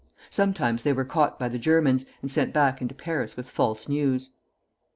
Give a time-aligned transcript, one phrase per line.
[0.31, 4.31] Sometimes they were caught by the Germans, and sent back into Paris with false news.